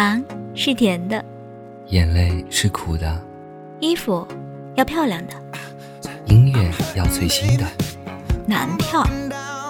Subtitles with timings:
[0.00, 1.24] 糖是甜的，
[1.88, 3.20] 眼泪是苦的，
[3.80, 4.24] 衣服
[4.76, 5.32] 要漂亮的，
[6.26, 7.66] 音乐要最新的，
[8.46, 9.04] 男票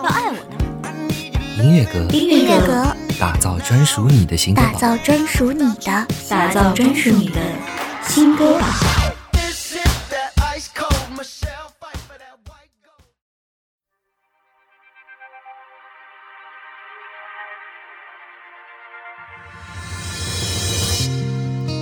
[0.04, 0.56] 要爱我的，
[1.64, 4.74] 音乐歌，音乐歌，打造专属你的新歌榜。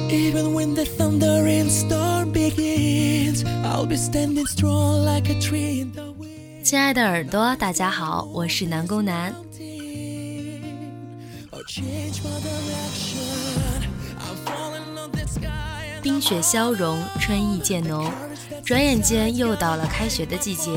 [0.09, 0.33] 亲
[6.79, 9.35] 爱的耳朵，大家好，我是南宫南。
[16.01, 18.09] 冰雪消融，春意渐浓，
[18.65, 20.71] 转眼间又到了开学的季节。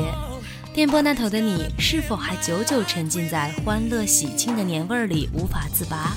[0.74, 6.16] 电波那头的你，是否还久久沉浸在欢乐喜庆的年味儿里，无法自拔？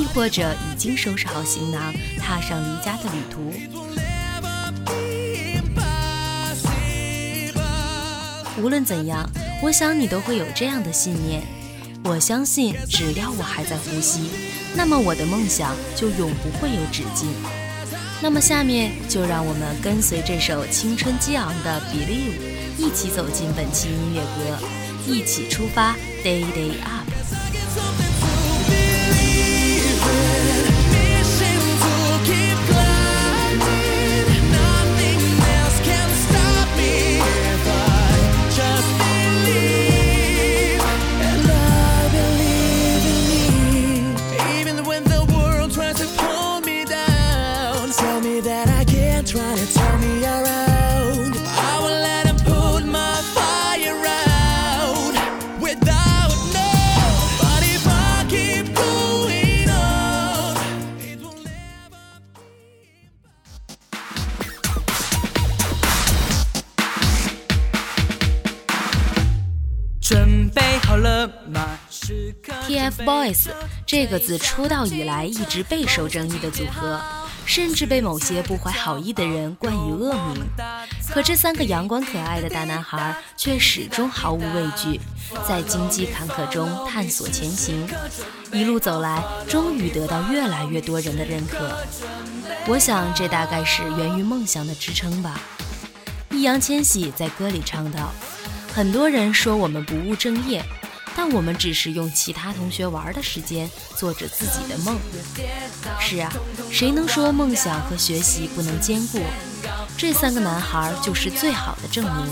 [0.00, 3.52] 亦或者已经收拾好行囊，踏上离家的旅途。
[8.62, 9.28] 无论怎样，
[9.62, 11.42] 我想你都会有这样的信念。
[12.04, 14.30] 我相信，只要我还在呼吸，
[14.74, 17.30] 那么我的梦想就永不会有止境。
[18.22, 24.64] 那么，下面就让我们跟随这首青春激昂的《Believe》，一起走进本期音乐歌，
[25.06, 26.99] 一起出发，Day Day Up。
[72.66, 73.48] TFBOYS
[73.86, 76.98] 这个自出道以来一直备受争议的组合，
[77.44, 80.42] 甚至被某些不怀好意的人冠以恶名。
[81.10, 84.98] 可这三个阳光可爱的大男孩却始终毫无畏惧，
[85.46, 87.86] 在荆棘坎坷中探索前行，
[88.52, 91.70] 一路走来，终于得到越来越多人的认可。
[92.66, 95.38] 我想，这大概是源于梦想的支撑吧。
[96.30, 98.10] 易烊千玺在歌里唱道
[98.72, 100.64] ：“很多人说我们不务正业。”
[101.16, 104.98] 但我们只是用其他同学玩的时间做着自己的梦。
[106.00, 106.32] 是啊，
[106.70, 109.20] 谁能说梦想和学习不能兼顾？
[109.96, 112.26] 这三个男孩就是最好的证明。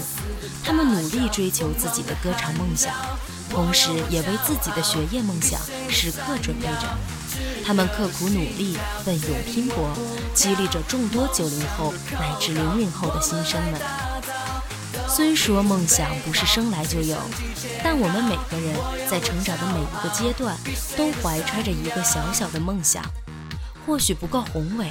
[0.64, 2.92] 他们努力追求自己的歌唱梦想，
[3.48, 5.58] 同时也为自己的学业梦想
[5.88, 6.86] 时刻准备着。
[7.64, 9.90] 他们刻苦努力、奋勇拼搏，
[10.34, 14.07] 激励着众多九零后乃至零零后的新生们。
[15.18, 17.16] 虽说梦想不是生来就有，
[17.82, 20.56] 但我们每个人在成长的每一个阶段，
[20.96, 23.04] 都怀揣着一个小小的梦想。
[23.84, 24.86] 或许不够宏伟，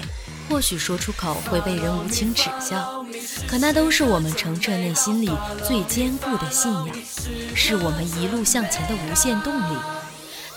[0.50, 3.06] 或许说出口会被人无情耻笑，
[3.48, 5.32] 可那都是我们澄澈内心里
[5.66, 6.90] 最坚固的信仰，
[7.56, 9.78] 是我们一路向前的无限动力。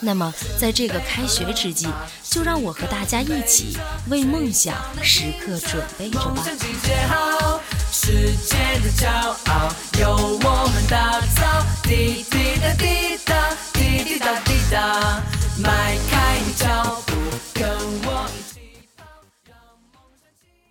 [0.01, 1.87] 那么，在这个开学之际，
[2.25, 7.61] 就让我和大家一起为梦想时刻准备着吧。
[7.93, 9.09] 世界的骄
[9.51, 9.69] 傲
[10.01, 11.43] 由我们打造，
[11.83, 15.21] 滴滴答滴答，滴滴答滴答，
[15.59, 17.15] 迈开你脚步，
[17.53, 17.67] 跟
[18.07, 19.05] 我一起跑，
[19.45, 19.57] 让
[19.91, 20.71] 梦想起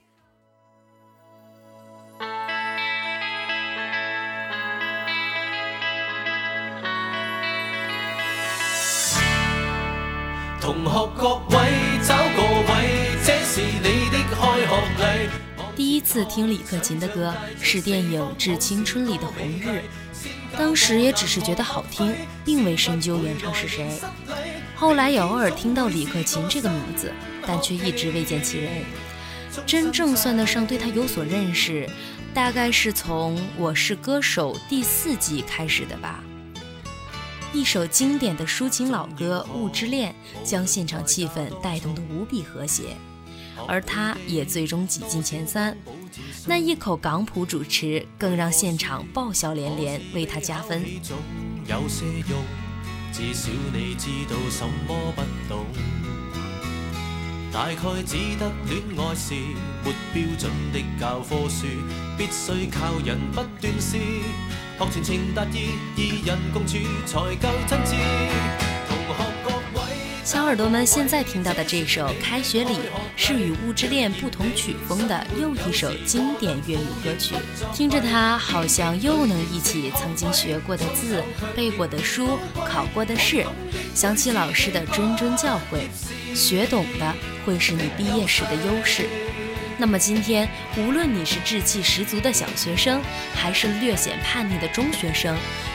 [2.19, 2.21] 航。
[10.61, 11.88] 同学各位。
[15.79, 19.81] 第一次听李克勤的歌是电影《致青春》里的《红日》，
[20.57, 22.13] 当时也只是觉得好听，
[22.43, 23.87] 并未深究原唱是谁。
[24.75, 27.09] 后来也偶尔听到李克勤这个名字，
[27.47, 28.69] 但却一直未见其人。
[29.65, 31.89] 真正算得上对他有所认识，
[32.33, 36.21] 大概是从《我是歌手》第四季开始的吧。
[37.53, 40.13] 一首经典的抒情老歌《雾之恋》，
[40.45, 42.97] 将现场气氛带动得无比和谐。
[43.69, 45.77] 而他也最终挤进前三
[46.47, 50.83] 那一口港普主持更让现场爆笑连连为他加分
[57.51, 59.33] 大概只得恋爱是
[59.83, 61.65] 不标准的教科书
[62.17, 63.99] 必须靠人不断学
[64.91, 68.58] 全情达意二人共处才够真挚
[70.31, 72.73] 小耳朵们现在听到的这首《开学礼》
[73.15, 77.33] 是与《物之恋》不同曲风的又一首经典粤语歌曲，
[77.73, 81.23] 听着它好像又能忆起曾经学过的字、
[81.55, 83.43] 背过的书、考过的试，
[83.95, 85.81] 想起老师的谆谆教诲，
[86.35, 87.11] 学懂的
[87.43, 89.07] 会是你毕业时的优势。
[89.79, 90.47] 那么今天，
[90.77, 93.01] 无论你是志气十足的小学生，
[93.33, 95.35] 还是略显叛逆的中学生。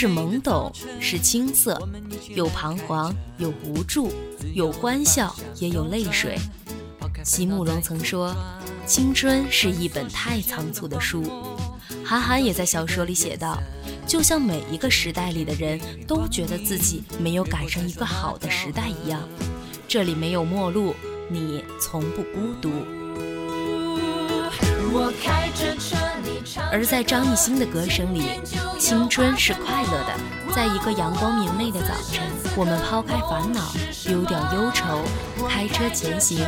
[0.00, 1.78] 是懵懂，是青涩，
[2.34, 4.10] 有彷徨，有无助，
[4.54, 6.38] 有欢笑，也有泪水。
[7.22, 8.34] 席慕容曾说
[8.88, 11.22] ：“青春是一本太仓促的书。”
[12.02, 13.58] 韩寒也在小说里写道
[14.08, 19.28] ：“就像每一个时代里的人都觉得自己没有赶上一个好的时代一样。”
[19.86, 20.94] 这里没有陌路，
[21.28, 22.70] 你从不孤独。
[24.94, 25.99] 我开着车。
[26.72, 28.22] 而在张艺兴的歌声里，
[28.78, 30.14] 青春是快乐的。
[30.54, 32.22] 在一个阳光明媚的早晨，
[32.56, 33.60] 我们抛开烦恼，
[34.04, 35.00] 丢掉忧愁，
[35.48, 36.38] 开车前行，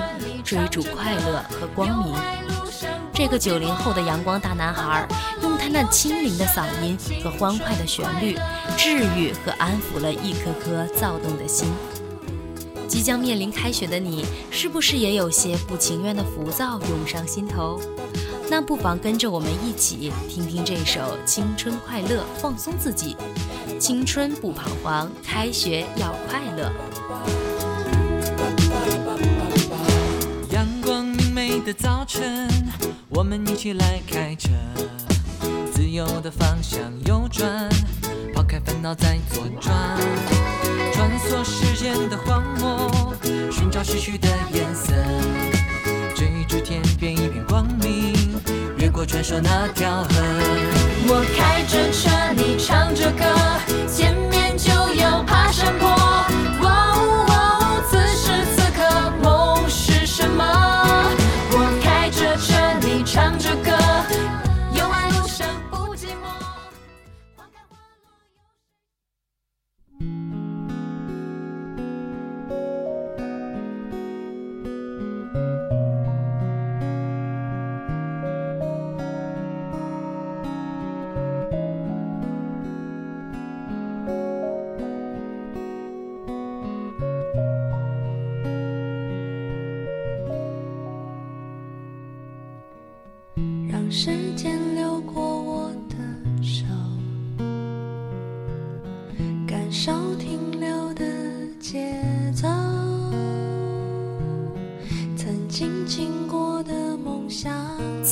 [0.44, 2.14] 追逐快乐和光明。
[3.14, 5.06] 这个九零后的阳光大男孩，
[5.42, 8.36] 用他那清灵的嗓音和欢快的旋律，
[8.76, 11.70] 治愈和安抚了一颗颗躁动的心。
[12.88, 17.80] 即将面临开学的你，是不是也有些不情愿的浮躁涌上心头？
[18.50, 23.16] 那不妨跟着我们一起听听这首《青春快乐》，放松自己。
[23.78, 26.70] 青春不彷徨，开学要快乐。
[30.50, 32.48] 阳光明媚的早晨，
[33.08, 34.50] 我们一起来开车，
[35.72, 37.68] 自由的方向右转，
[38.34, 39.98] 抛开烦恼在左转，
[40.92, 42.90] 穿梭时间的荒漠，
[43.50, 44.92] 寻找失去的颜色，
[46.14, 47.11] 追逐天边。
[51.08, 53.24] 我开着车，你唱着歌，
[53.88, 56.01] 见面就要爬山坡。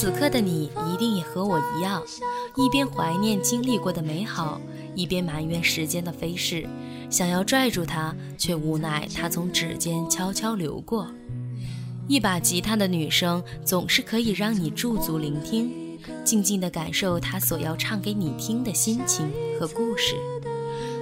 [0.02, 2.02] 此刻的你一定也和我一样，
[2.56, 4.58] 一边怀念经历过的美好，
[4.94, 6.66] 一边埋怨时间的飞逝，
[7.10, 11.06] 想要拽住它，却无奈它从指尖悄悄流过。
[12.08, 15.70] 一把吉他的女声总是可以让你驻足聆听，
[16.24, 19.30] 静静的感受她所要唱给你听的心情
[19.60, 20.14] 和故事。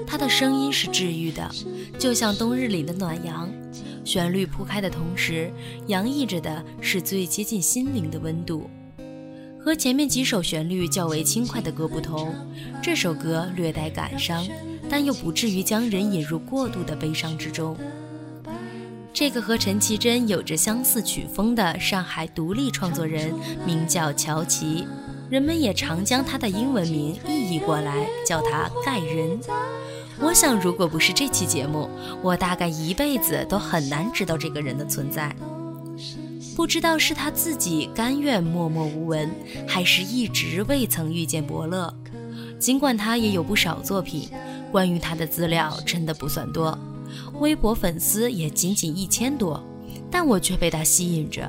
[0.09, 1.49] 她的声音是治愈的，
[2.01, 3.49] 就像冬日里的暖阳，
[4.05, 5.53] 旋律铺开的同时，
[5.87, 8.69] 洋溢着的是最接近心灵的温度。
[9.69, 12.35] 和前面几首旋律较为轻快的歌不同，
[12.83, 14.43] 这首歌略带感伤，
[14.89, 17.77] 但又不至于将人引入过度的悲伤之中。
[19.13, 23.31] 这个和陈绮贞有着相似曲风的上海独立创作人
[23.67, 24.87] 名叫乔琪，
[25.29, 29.39] 人们也常将他的英文名意译过来叫他盖人。
[30.19, 31.91] 我想，如果不是这期节目，
[32.23, 35.37] 我大概一辈子都很难知道这个人的存在。
[36.59, 39.33] 不知道是他自己甘愿默默无闻，
[39.65, 41.95] 还是一直未曾遇见伯乐。
[42.59, 44.29] 尽管他也有不少作品，
[44.73, 46.77] 关于他的资料真的不算多，
[47.35, 49.63] 微博粉丝也仅仅一千多，
[50.11, 51.49] 但我却被他吸引着。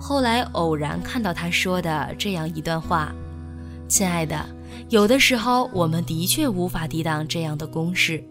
[0.00, 3.12] 后来偶然看到他说的这样一段话
[3.90, 4.40] ：“亲爱的，
[4.90, 8.22] 有的时候我们的确无法抵挡这样的攻势，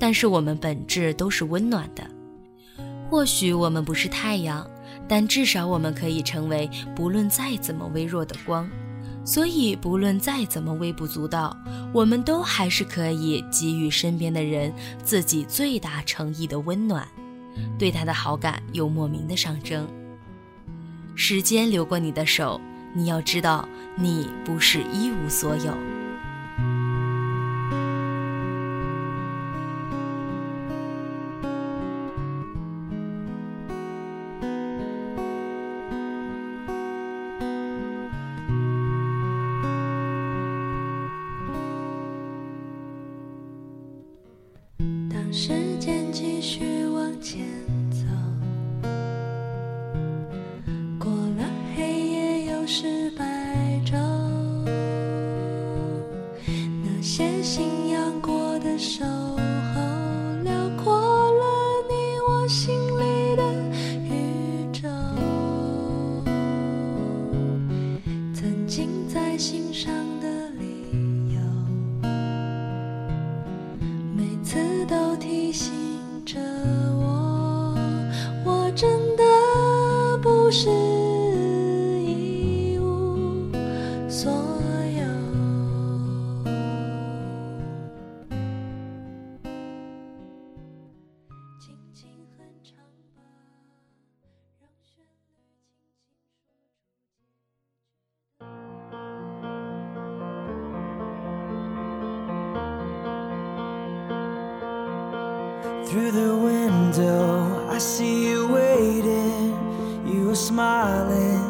[0.00, 2.02] 但是我们本质都是温暖的。
[3.10, 4.66] 或许我们不是太阳。”
[5.08, 8.68] 但至少我们可以成为不论再怎么微弱的光，
[9.24, 11.56] 所以不论再怎么微不足道，
[11.92, 14.72] 我们都还是可以给予身边的人
[15.04, 17.06] 自己最大诚意的温暖，
[17.78, 19.86] 对他的好感又莫名的上升。
[21.14, 22.60] 时间流过你的手，
[22.94, 25.95] 你要知道，你不是一无所有。
[105.85, 109.53] Through the window, I see you waiting.
[110.07, 111.43] You are smiling,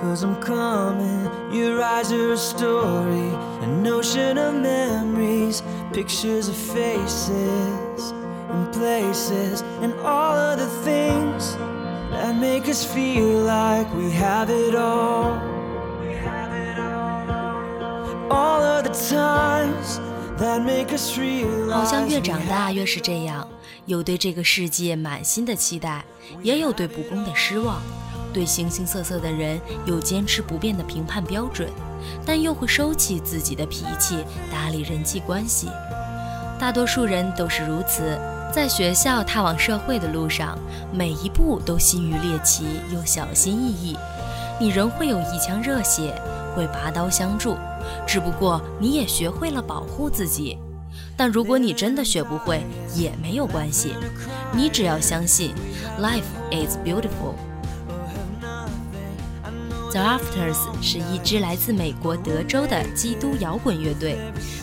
[0.00, 1.30] cause I'm coming.
[1.52, 3.30] Your eyes are a story,
[3.62, 8.12] an ocean of memories, pictures of faces
[8.50, 11.54] and places, and all of the things
[12.10, 15.38] that make us feel like we have it all.
[18.30, 20.00] All of the times
[20.38, 21.10] that make us
[21.70, 23.46] 好像 realize 越 we 长大 have 越是这样，
[23.85, 26.03] 有对这个世界满心的期待，
[26.43, 27.77] 也有对不公的失望；
[28.31, 31.67] 对形形色色的人有坚持不变的评判标准，
[32.25, 34.17] 但又会收起自己的脾气，
[34.51, 35.67] 打理人际关系。
[36.59, 38.19] 大多数人都是如此。
[38.53, 40.59] 在学校踏往社会的路上，
[40.93, 43.97] 每一步都心于猎奇又小心翼翼。
[44.59, 46.13] 你仍会有一腔热血，
[46.53, 47.55] 会拔刀相助，
[48.05, 50.57] 只不过你也学会了保护自己。
[51.17, 52.63] 但如果你真的学不会，
[52.95, 53.93] 也没有关系。
[54.53, 55.53] 你只要相信
[55.99, 57.35] ，Life is beautiful。
[59.91, 64.17] The Afters 是一支来自美国德州的基督摇滚乐队，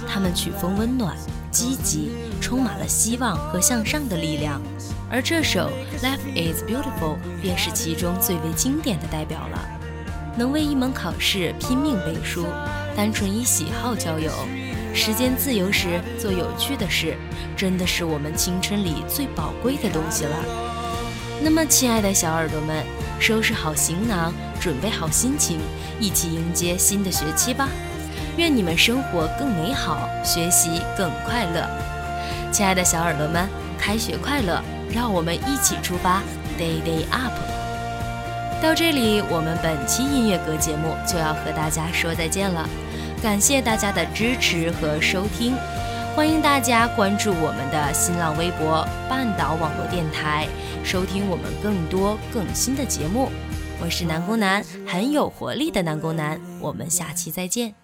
[0.09, 1.17] 他们曲风温暖、
[1.51, 4.61] 积极，充满了希望和向上的力量。
[5.11, 5.71] 而这首
[6.03, 9.59] 《Life is beautiful》便是其中最为经典的代表了。
[10.39, 12.47] 能为一门考试拼命背书，
[12.97, 14.31] 单纯以喜好交友。
[15.01, 17.15] 时间自由时做有趣的事，
[17.57, 20.35] 真的是我们青春里最宝贵的东西了。
[21.41, 22.85] 那么，亲爱的小耳朵们，
[23.21, 25.61] 收拾好行囊，准备好心情，
[26.01, 27.69] 一起迎接新的学期吧！
[28.39, 31.65] 愿你们生活更美好，学习更快乐。
[32.51, 34.61] 亲爱的小耳朵们，开学快乐！
[34.93, 36.25] 让我们一起出发
[36.59, 37.33] ，Day Day Up。
[38.61, 42.69] 到这里，我们本期音乐阁节目就要和大家说再见了。
[43.21, 45.57] 感谢大家的支持和收听，
[46.15, 50.47] 欢迎大家关注我们的新浪微博“半岛网络电台”，
[50.85, 53.29] 收听我们更多更新的节目。
[53.83, 56.41] 我是南宫南，很有活力的南宫南。
[56.61, 57.75] 我们下期再见。